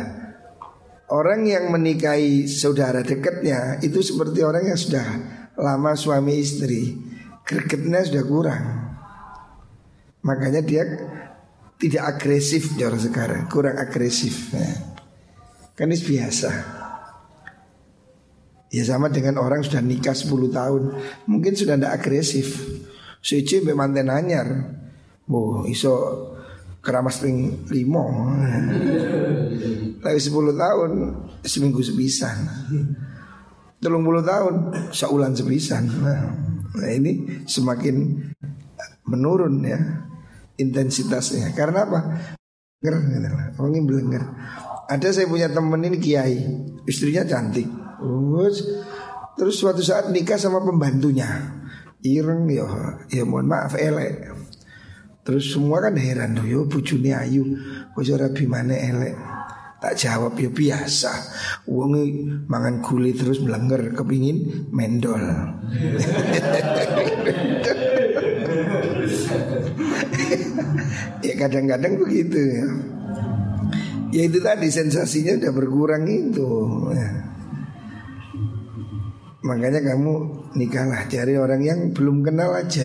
[1.14, 5.06] orang yang menikahi saudara dekatnya itu seperti orang yang sudah
[5.54, 6.98] lama suami istri,
[7.46, 8.64] gregetnya sudah kurang.
[10.26, 10.82] Makanya dia
[11.78, 14.50] tidak agresif orang sekarang, kurang agresif.
[14.50, 14.74] Ya.
[15.78, 16.83] Kan ini biasa.
[18.74, 20.82] Ya sama dengan orang sudah nikah 10 tahun,
[21.30, 22.58] mungkin sudah tidak agresif.
[23.22, 24.50] Suci bemanten anyar.
[25.30, 25.94] Oh, iso
[26.82, 28.34] keramas ring limo.
[30.02, 30.90] Lagi 10 tahun
[31.46, 32.36] seminggu sepisan.
[33.78, 35.84] Telung puluh tahun saulan sepisan.
[35.84, 38.16] Nah, ini semakin
[39.04, 39.76] menurun ya
[40.56, 41.52] intensitasnya.
[41.52, 42.00] Karena apa?
[42.80, 42.96] Nger,
[43.60, 44.24] orangnya belenger.
[44.88, 46.36] Ada saya punya temen ini kiai,
[46.88, 47.83] istrinya cantik.
[47.98, 48.56] Terus,
[49.38, 51.26] terus suatu saat nikah sama pembantunya.
[52.04, 52.68] Ireng ya,
[53.08, 54.28] ya mohon maaf elek.
[55.24, 57.56] Terus semua kan heran tuh, yo bujuni ayu,
[57.96, 59.16] kok rabi mana elek.
[59.80, 61.12] Tak jawab ya biasa.
[61.68, 65.20] Wongi mangan kulit terus melengger kepingin mendol.
[71.24, 72.64] ya kadang-kadang begitu ya.
[74.14, 76.48] Ya itu tadi sensasinya udah berkurang itu.
[76.96, 77.33] Ya.
[79.44, 80.12] Makanya kamu
[80.56, 82.80] nikahlah cari orang yang belum kenal aja.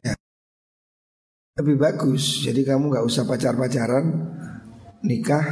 [1.56, 2.44] Lebih bagus.
[2.44, 4.06] Jadi kamu nggak usah pacar-pacaran,
[5.08, 5.46] nikah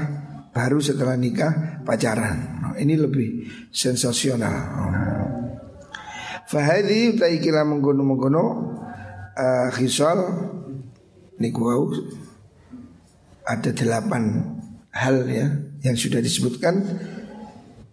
[0.52, 2.60] baru setelah nikah pacaran.
[2.76, 4.54] Ini lebih sensasional.
[6.48, 8.44] Fahadi utaikila mengkono mengkono
[9.36, 10.20] uh, khisal
[13.48, 14.24] ada delapan
[14.92, 15.48] hal ya
[15.84, 16.84] yang sudah disebutkan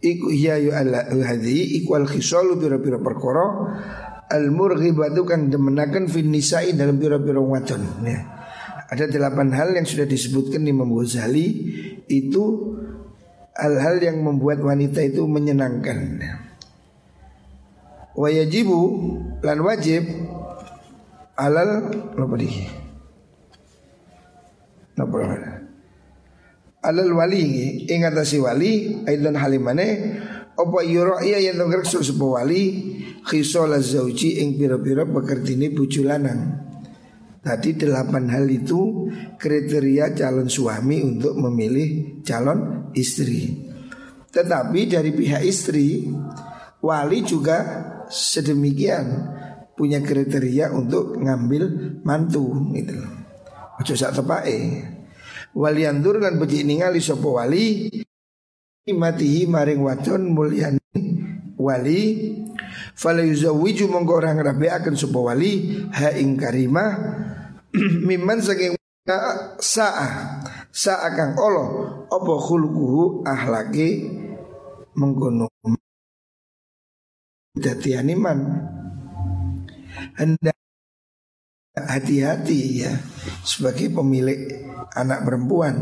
[0.04, 3.72] iku hiya yu ala hadhi iku al khisalu bira-bira perkara
[4.28, 8.20] al murghibatu kan demenaken fin nisa'i dalam bira-bira wadon ya.
[8.84, 11.46] Ada delapan hal yang sudah disebutkan di Ghazali
[12.06, 12.44] itu
[13.56, 16.20] hal-hal yang membuat wanita itu menyenangkan.
[18.14, 18.80] Wajibu
[19.42, 20.06] lan wajib
[21.34, 22.36] alal apa
[24.94, 25.53] Napa
[26.84, 29.88] Alal wali ing si wali aidan halimane
[30.52, 32.92] apa yuraiya yang ngrekso sapa wali
[33.24, 36.60] khisal zauji ing pira-pira pekertine bojo lanang.
[37.40, 43.52] Tadi delapan hal itu kriteria calon suami untuk memilih calon istri.
[44.32, 46.08] Tetapi dari pihak istri
[46.84, 47.58] wali juga
[48.08, 49.04] sedemikian
[49.72, 51.64] punya kriteria untuk ngambil
[52.04, 53.12] mantu gitu loh.
[53.80, 54.58] Ojo sak tepake.
[55.54, 57.86] Waliandur lan becik ningali sapa wali?
[58.84, 60.82] Matihi maring wadon mulyani
[61.54, 62.02] wali.
[62.98, 65.78] Fala yuzawwiju mongko ora ngrabeaken sapa wali?
[65.94, 66.90] Ha ing karimah
[68.10, 68.74] mimman saking
[69.62, 70.42] saah
[70.74, 71.68] saah kang Allah
[72.10, 74.10] apa khulquhu ahlake?
[74.98, 75.50] Mengkono
[77.54, 78.38] dadi animan.
[80.18, 80.58] Hendak
[81.74, 82.94] hati-hati ya.
[83.42, 85.74] Sebagai pemilik anak perempuan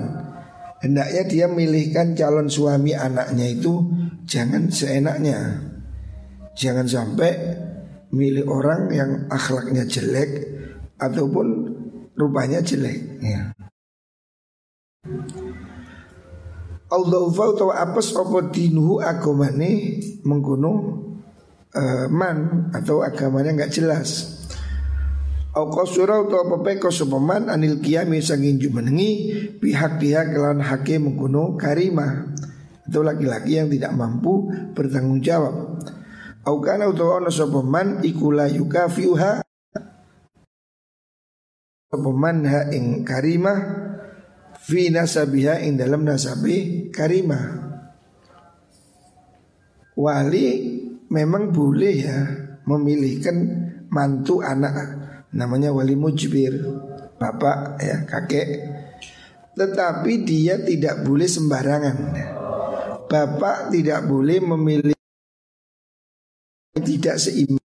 [0.81, 3.85] hendaknya dia milihkan calon suami anaknya itu
[4.24, 5.68] jangan seenaknya.
[6.52, 7.33] Jangan sampai
[8.12, 10.52] milih orang yang akhlaknya jelek
[11.00, 11.46] ataupun
[12.16, 13.57] rupanya jelek ya.
[16.92, 19.96] Allah atau apes opo dinuhu agamane
[20.28, 20.72] mengkuno
[21.72, 24.41] uh, man atau agamanya nggak jelas
[25.52, 32.32] Au qasura utawa pepeko sopaman anil kiami sanging jumenengi pihak-pihak kelan hakim mengkuno karimah.
[32.88, 35.76] Itu laki-laki yang tidak mampu bertanggung jawab.
[36.48, 39.44] Au kana utawa ono sopaman ikula yukafiuha.
[41.92, 43.82] Sopaman ha ing karimah
[44.62, 47.74] Fi nasabiha ing dalam nasabi karimah.
[49.98, 50.46] Wali
[51.10, 52.18] memang boleh ya
[52.62, 53.36] memilihkan
[53.90, 55.01] mantu anak
[55.32, 56.60] namanya wali mujbir,
[57.16, 58.48] bapak ya kakek.
[59.52, 61.96] Tetapi dia tidak boleh sembarangan.
[63.04, 64.96] Bapak tidak boleh memilih
[66.80, 67.60] tidak seimbang,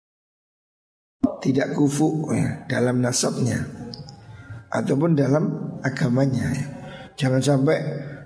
[1.39, 3.63] tidak kufu ya, dalam nasabnya
[4.67, 6.51] ataupun dalam agamanya.
[6.51, 6.67] Ya.
[7.15, 7.77] Jangan sampai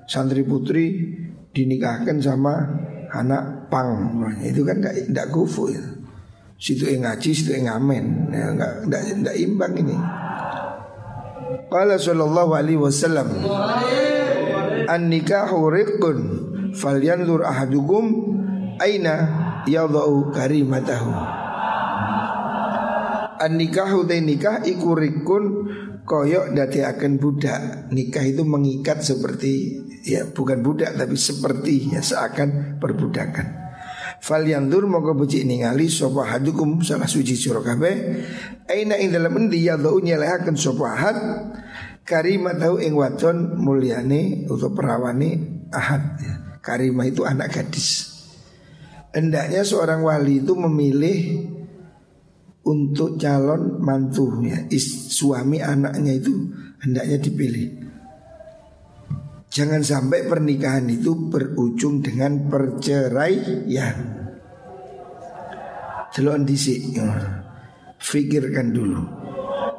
[0.09, 1.13] santri putri
[1.53, 2.65] dinikahkan sama
[3.13, 6.00] anak pang, itu kan tidak kufu ya.
[6.61, 8.29] Situ yang ngaji, situ yang ngamen.
[8.29, 9.97] Ya, enggak, enggak, enggak imbang ini.
[11.73, 13.27] Qala sallallahu alaihi wasallam
[14.87, 16.17] An nikahu riqqun
[16.77, 18.05] Falyanzur ahadukum
[18.77, 19.15] Aina
[19.65, 21.11] yadau karimatahu?
[23.41, 25.43] An nikahu te nikah iku rikun
[26.05, 27.89] koyok dati akan budak.
[27.89, 33.60] Nikah itu mengikat seperti Ya bukan budak tapi seperti ya seakan perbudakan
[34.21, 37.95] Fal yandur moga buci ningali sapa hadukum salah suci sira kabeh
[38.69, 41.17] aina ing dalem endi ya dau nyelehaken sapa had
[42.05, 45.29] karimah tahu ing wadon mulyane utawa perawane
[45.73, 46.33] ahad ya.
[46.61, 48.13] Karimah itu anak gadis
[49.11, 51.19] Hendaknya seorang wali itu memilih
[52.63, 56.31] untuk calon mantunya, is, suami anaknya itu
[56.79, 57.90] hendaknya dipilih.
[59.51, 63.97] Jangan sampai pernikahan itu berujung dengan perceraian.
[66.15, 66.95] Delon disi.
[67.99, 69.03] Fikirkan dulu.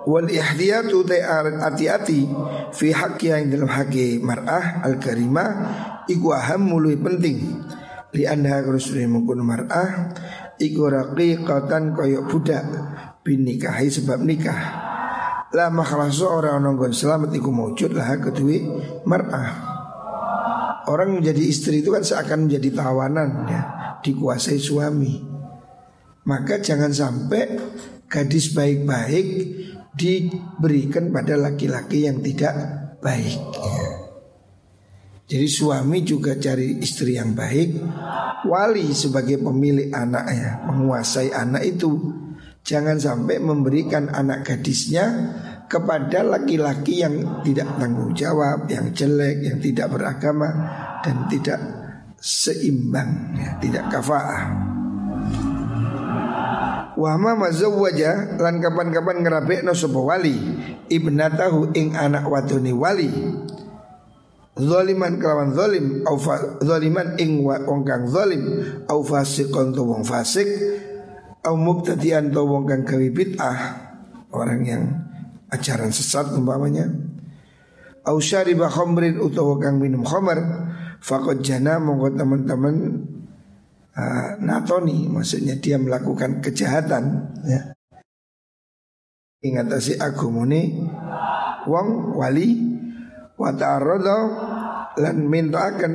[0.05, 2.21] Wal ihdiyatu hati-hati
[2.77, 5.51] fi haqqi yang dalam haqqi mar'ah al karimah
[6.05, 7.65] iku aham penting
[8.13, 10.11] li anha rasulullah mungkun mar'ah
[10.59, 12.67] iku raqiqatan kaya budak
[13.23, 14.92] binikahi sebab nikah
[15.53, 18.57] La makhlasu orang nonggon selamat iku mewujud lah kedua
[19.05, 19.51] mar'ah.
[20.89, 23.63] Orang menjadi istri itu kan seakan menjadi tawanan ya.
[24.01, 25.21] Dikuasai suami.
[26.25, 27.61] Maka jangan sampai
[28.09, 29.27] gadis baik-baik
[29.93, 32.55] diberikan pada laki-laki yang tidak
[33.05, 33.89] baik ya.
[35.33, 37.77] Jadi suami juga cari istri yang baik.
[38.43, 41.95] Wali sebagai pemilik anak ya Menguasai anak itu
[42.63, 45.11] Jangan sampai memberikan anak gadisnya
[45.67, 50.47] kepada laki-laki yang tidak tanggung jawab, yang jelek, yang tidak beragama
[51.03, 51.59] dan tidak
[52.23, 54.43] seimbang, ya, tidak kafaah.
[56.95, 60.37] Wahma mazawwaja lan kapan-kapan ngerabekno sapa wali
[60.87, 63.11] ibnatahu ing anak wadone wali
[64.53, 66.21] Zaliman kelawan zalim au
[66.61, 70.45] zaliman ing wong kang zalim au fasiqon wong fasik
[71.43, 73.59] au mubtadi'an to wong kang gawe bid'ah
[74.31, 74.85] orang yang
[75.51, 76.89] ajaran sesat umpamanya.
[78.03, 80.39] Au syariba khamrin utawa kang minum khamar
[80.99, 83.07] faqad jana monggo teman-teman
[83.95, 85.07] uh, natoni.
[85.07, 87.05] Maksudnya dia melakukan kejahatan
[87.47, 87.75] ya.
[89.43, 90.87] Ingat si agumune
[91.67, 92.63] wong wali
[93.35, 94.19] wa ta'arrada
[94.99, 95.93] lan minta akan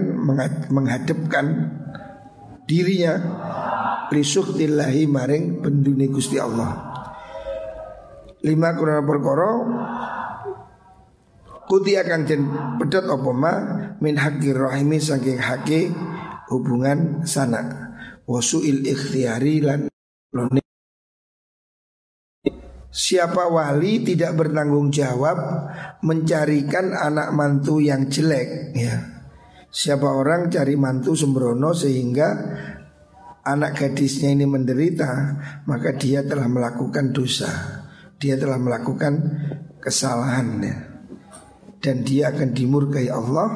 [0.67, 1.45] menghadapkan
[2.67, 3.15] dirinya
[4.11, 6.93] lisuktillahi maring penduni Gusti Allah.
[8.43, 9.49] Lima kurang perkara
[11.67, 12.47] Kuti akan jen
[12.79, 13.53] pedot apa ma
[13.99, 15.91] min haqqi rahimi saking haqqi
[16.47, 17.67] hubungan sanak
[18.23, 19.91] wasuil ikhtiari lan
[22.87, 25.37] Siapa wali tidak bertanggung jawab
[26.07, 29.16] mencarikan anak mantu yang jelek ya.
[29.77, 32.33] Siapa orang cari mantu sembrono sehingga
[33.45, 35.37] anak gadisnya ini menderita,
[35.69, 37.45] maka dia telah melakukan dosa.
[38.17, 39.13] Dia telah melakukan
[39.77, 40.77] kesalahan ya.
[41.77, 43.49] Dan dia akan dimurkai Allah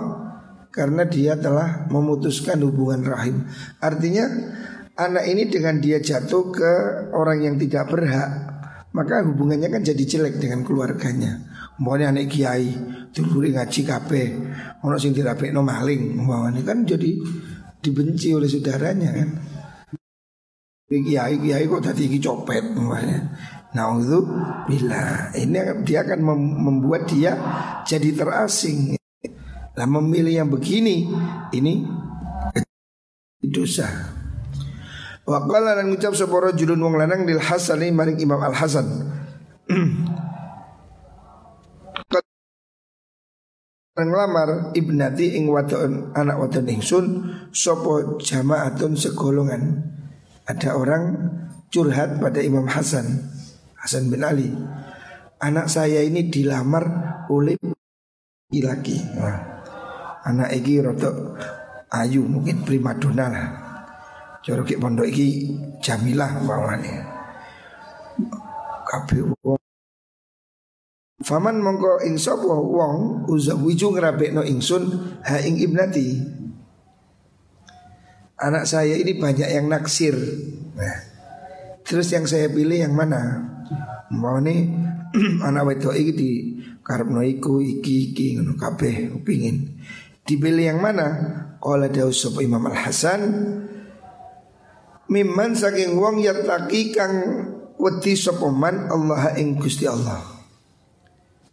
[0.69, 3.49] karena dia telah memutuskan hubungan rahim.
[3.81, 4.29] Artinya
[4.93, 6.73] anak ini dengan dia jatuh ke
[7.17, 8.51] orang yang tidak berhak
[8.91, 11.50] maka hubungannya kan jadi jelek dengan keluarganya.
[11.81, 12.69] Umpamanya anak kiai,
[13.09, 14.27] dulure ngaji kabeh,
[14.85, 17.17] ono sing dirapekno maling, umpamanya kan jadi
[17.81, 19.29] dibenci oleh saudaranya kan.
[20.85, 22.61] Kiai kiai kok tadi iki copet.
[23.73, 24.19] Nah itu
[24.69, 26.21] bila ini dia akan
[26.69, 27.33] membuat dia
[27.81, 29.01] jadi terasing.
[29.73, 31.09] Lah memilih yang begini
[31.49, 31.81] ini
[33.41, 33.89] dosa.
[35.25, 38.85] Wa qala lan ngucap sapa rajulun wong lanang lil Hasani maring Imam Al Hasan.
[43.95, 47.05] nglamar ibnati ing wadon anak wadon ingsun
[47.51, 49.63] sapa jamaatun segolongan.
[50.47, 51.03] Ada orang
[51.71, 53.31] curhat pada Imam Hasan
[53.77, 54.51] Hasan bin Ali.
[55.41, 56.85] Anak saya ini dilamar
[57.33, 57.57] oleh
[58.51, 58.97] laki.
[59.17, 59.37] Nah,
[60.21, 61.39] anak iki rotok
[61.89, 63.47] ayu mungkin primadona lah.
[64.41, 65.49] Ki pondok iki
[65.81, 66.93] jamilah umpamane.
[68.85, 69.23] Kabeh
[71.31, 74.83] Faman mongko ing sapa wong uzawiju ngrabekno ingsun
[75.23, 76.19] ha ing ibnati.
[78.35, 80.11] Anak saya ini banyak yang naksir.
[80.75, 80.97] Nah,
[81.87, 83.47] terus yang saya pilih yang mana?
[84.11, 84.75] Mau nih
[85.47, 86.31] anak wedok iki di
[86.83, 89.79] karepno iku iki iki ngono kabeh pengin.
[90.27, 91.15] Dipilih yang mana?
[91.63, 93.21] Qala daus sapa Imam Al Hasan
[95.07, 97.15] Miman saking wong yataki kang
[97.79, 100.40] wedi sopoman Allah ing Gusti Allah.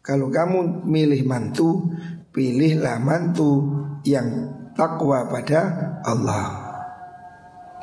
[0.08, 1.84] Kalau kamu milih mantu,
[2.32, 3.60] pilihlah mantu
[4.08, 4.24] yang
[4.72, 6.48] takwa pada Allah.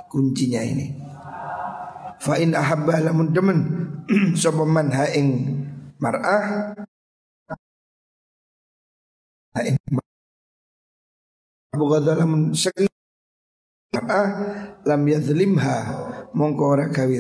[0.10, 0.90] Kuncinya ini.
[2.18, 3.60] Fa in ahabbah lamun demen
[4.42, 5.62] sopoman ha ing
[6.02, 6.74] mar'ah
[9.54, 9.78] ha ing
[11.76, 12.88] Bukan dalam sekali
[13.94, 14.30] ah
[14.88, 15.78] lam yadlimha
[16.32, 17.18] mongko ora gawe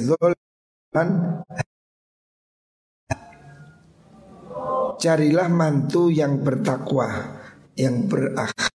[4.98, 7.39] carilah mantu yang bertakwa
[7.76, 8.76] yang berakhlak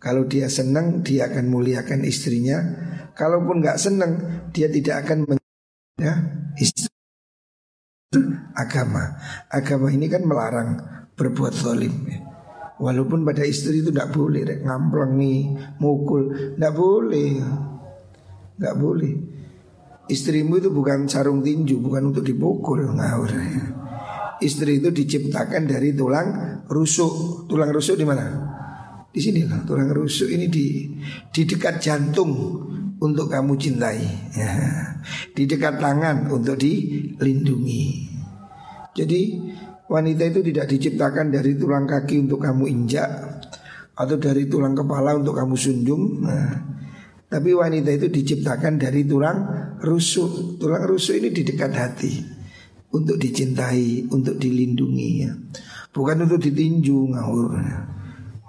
[0.00, 2.56] kalau dia senang dia akan muliakan istrinya.
[3.12, 4.12] Kalaupun nggak senang
[4.48, 5.36] dia tidak akan
[6.00, 6.14] ya
[6.56, 6.88] istri.
[8.56, 9.20] Agama.
[9.52, 10.80] Agama ini kan melarang
[11.12, 11.92] berbuat zalim.
[12.08, 12.24] Ya.
[12.80, 15.52] Walaupun pada istri itu tidak boleh rek, Ngamplengi,
[15.84, 16.56] mukul.
[16.56, 17.30] Tidak boleh.
[18.56, 19.14] Tidak boleh.
[20.10, 23.30] Istrimu itu bukan sarung tinju Bukan untuk dipukul ngawur
[24.40, 26.28] Istri itu diciptakan dari tulang
[26.64, 27.44] rusuk.
[27.44, 28.26] Tulang rusuk di mana?
[29.12, 29.60] Di sini lah.
[29.68, 30.88] Tulang rusuk ini di
[31.28, 32.32] di dekat jantung
[32.96, 34.00] untuk kamu cintai.
[34.32, 34.52] Ya.
[35.36, 38.08] Di dekat tangan untuk dilindungi.
[38.96, 39.20] Jadi
[39.90, 43.10] Wanita itu tidak diciptakan dari tulang kaki untuk kamu injak
[43.98, 46.62] Atau dari tulang kepala untuk kamu sunjung nah,
[47.26, 49.42] Tapi wanita itu diciptakan dari tulang
[49.82, 50.62] rusuk.
[50.62, 52.39] Tulang rusuk ini di dekat hati
[52.90, 55.30] Untuk dicintai, untuk dilindungi ya.
[55.90, 57.58] Bukan untuk ditinju ngawur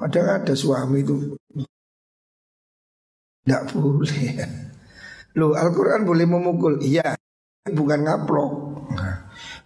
[0.02, 1.38] Kadang ada suami itu
[3.42, 4.30] Tidak boleh
[5.38, 7.18] Loh Al-Quran boleh memukul Iya
[7.66, 8.52] Bukan ngaplok
[8.94, 9.18] nah,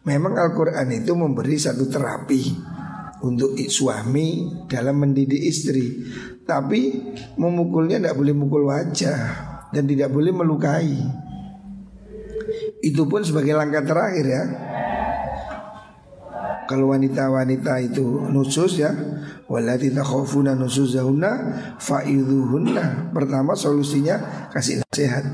[0.08, 2.44] Memang Al-Quran itu memberi satu terapi
[3.26, 6.06] untuk suami dalam mendidik istri.
[6.46, 7.02] Tapi
[7.42, 9.20] memukulnya tidak boleh mukul wajah
[9.74, 11.25] dan tidak boleh melukai.
[12.86, 14.44] Itu pun sebagai langkah terakhir ya.
[16.66, 18.90] Kalau wanita-wanita itu nusus ya
[19.46, 21.32] Walati takhafuna nusuzahunna
[21.78, 23.14] Fa'idhuhunna.
[23.14, 25.26] Pertama solusinya kasih nasihat.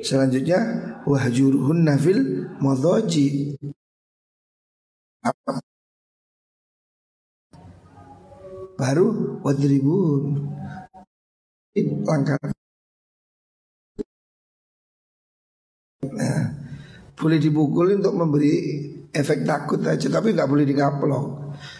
[0.00, 0.60] Selanjutnya
[1.04, 3.60] Wahjuruhunna fil madhaji.
[8.80, 10.48] Baru wadribun.
[12.08, 12.40] Langkah.
[16.04, 16.53] Nah,
[17.14, 18.54] boleh dipukul untuk memberi
[19.14, 21.26] efek takut aja tapi nggak boleh dikaplok.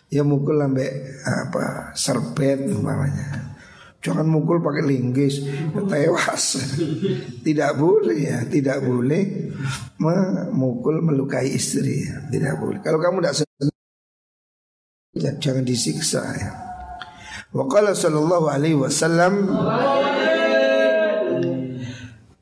[0.09, 0.91] Ya mukul sampai
[1.26, 3.55] apa serbet namanya
[4.05, 5.41] jangan mukul pakai linggis
[5.89, 6.61] tewas.
[7.41, 9.51] Tidak boleh ya tidak boleh
[9.97, 12.20] memukul melukai istri ya.
[12.28, 12.78] tidak boleh.
[12.85, 13.72] Kalau kamu tidak senang
[15.41, 16.53] jangan disiksa ya.
[17.51, 19.49] Wa qala sallallahu alaihi wasallam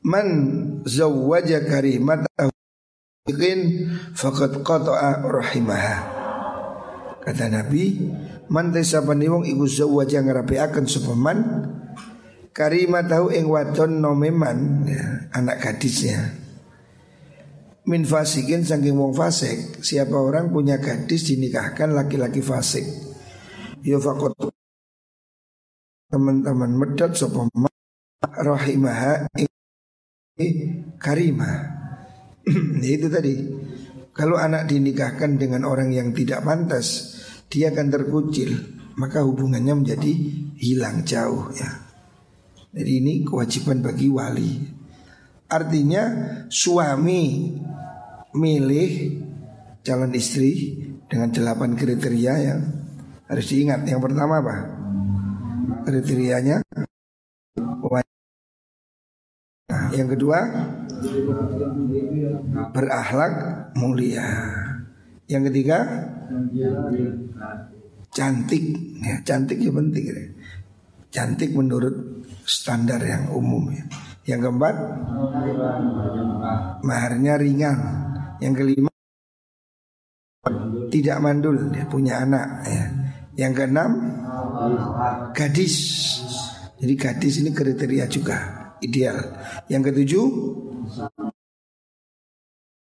[0.03, 0.27] Man
[0.83, 2.52] zawwaja karimatahu
[3.23, 5.97] faqad qata'a rahimaha.
[7.23, 8.03] Kata Nabi,
[8.51, 11.39] man tesapane wong iku zawwaja ngerapiaken sapa man
[12.51, 16.35] karimatahu ing wadon nomeman ya, anak gadisnya.
[17.87, 22.83] Min fasikin saking wong fasik, siapa orang punya gadis dinikahkan laki-laki fasik.
[23.87, 24.35] Ya faqad
[26.11, 27.47] teman-teman medot sapa
[28.19, 29.31] rahimaha
[30.99, 31.82] karimah.
[32.83, 33.33] itu tadi.
[34.13, 37.17] Kalau anak dinikahkan dengan orang yang tidak pantas,
[37.49, 38.53] dia akan terkucil,
[38.93, 40.13] maka hubungannya menjadi
[40.61, 41.69] hilang jauh ya.
[42.73, 44.51] Jadi ini kewajiban bagi wali.
[45.49, 46.03] Artinya
[46.49, 47.53] suami
[48.33, 48.91] milih
[49.85, 52.59] calon istri dengan delapan kriteria yang
[53.29, 53.85] harus diingat.
[53.85, 54.55] Yang pertama apa?
[55.85, 56.65] Kriterianya
[59.93, 60.39] yang kedua
[62.73, 63.33] berakhlak
[63.77, 64.25] mulia.
[65.29, 65.77] Yang ketiga
[68.13, 68.63] cantik.
[69.01, 70.05] Ya, cantik ya penting.
[70.05, 70.17] Ya.
[71.13, 73.85] Cantik menurut standar yang umum ya.
[74.33, 74.75] Yang keempat
[76.81, 77.77] maharnya ringan.
[78.41, 78.91] Yang kelima
[80.91, 82.85] tidak mandul, dia punya anak ya.
[83.37, 83.91] Yang keenam
[85.31, 85.75] gadis.
[86.83, 89.17] Jadi gadis ini kriteria juga ideal.
[89.71, 90.25] Yang ketujuh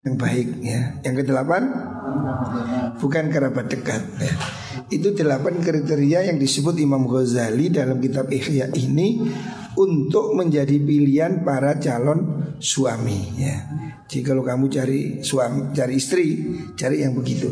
[0.06, 1.02] yang baik ya.
[1.02, 1.64] Yang kedelapan
[3.02, 4.34] bukan kerabat dekat ya.
[4.94, 9.18] Itu delapan kriteria yang disebut Imam Ghazali dalam kitab Ihya ini
[9.76, 13.56] untuk menjadi pilihan para calon suami ya.
[14.06, 16.28] Jadi kalau kamu cari suami, cari istri,
[16.78, 17.50] cari yang begitu.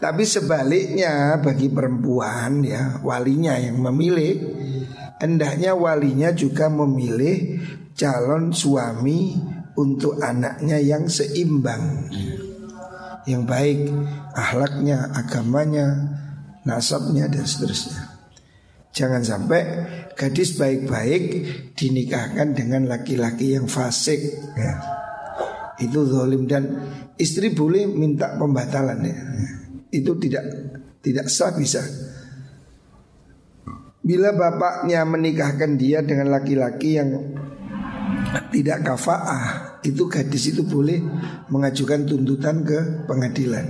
[0.00, 4.32] Tapi sebaliknya bagi perempuan ya walinya yang memilih
[5.20, 7.60] hendaknya walinya juga memilih
[7.94, 9.36] calon suami
[9.76, 12.10] untuk anaknya yang seimbang
[13.28, 13.90] yang baik
[14.32, 15.86] akhlaknya, agamanya,
[16.64, 18.00] nasabnya dan seterusnya.
[18.90, 19.60] Jangan sampai
[20.18, 21.22] gadis baik-baik
[21.78, 24.18] dinikahkan dengan laki-laki yang fasik
[24.58, 24.74] ya.
[25.80, 29.16] Itu zalim dan istri boleh minta pembatalan ya.
[29.94, 30.44] Itu tidak
[31.00, 31.80] tidak sah bisa
[34.00, 37.36] Bila bapaknya menikahkan dia dengan laki-laki yang
[38.48, 41.00] tidak kafaah Itu gadis itu boleh
[41.52, 43.66] mengajukan tuntutan ke pengadilan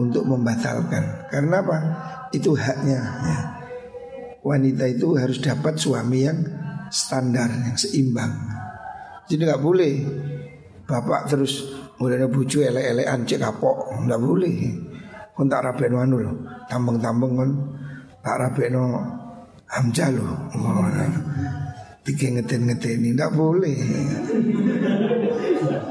[0.00, 1.28] Untuk membatalkan.
[1.28, 1.78] Karena apa?
[2.32, 3.38] Itu haknya ya.
[4.40, 6.38] Wanita itu harus dapat suami yang
[6.88, 8.32] standar, yang seimbang.
[9.28, 9.94] Jadi nggak boleh
[10.88, 11.68] Bapak terus
[12.00, 13.92] mulai bucu ele-elean cek kapok.
[14.08, 14.56] Nggak boleh.
[15.36, 16.18] Kontak rapi anu
[16.66, 17.50] tambeng-tambeng kan
[18.24, 18.72] tak rapi
[19.68, 20.08] Hamzah
[22.04, 23.78] Tiga ngeten-ngeten ini Tidak boleh.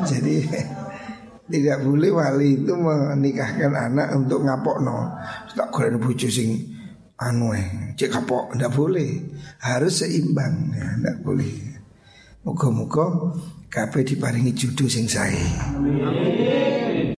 [0.01, 0.36] Jadi
[1.47, 5.13] Tidak boleh wali itu menikahkan anak untuk ngapok no
[5.53, 6.73] Tak keren bucu sing
[7.21, 9.09] Anu eh Cek kapok Tidak boleh.
[9.61, 11.53] Harus seimbang ya, Tidak boleh.
[12.43, 13.34] Moga-moga
[13.67, 15.43] Kabeh diparingi jodoh sing saya